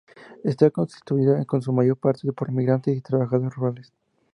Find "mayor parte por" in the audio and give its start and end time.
1.71-2.51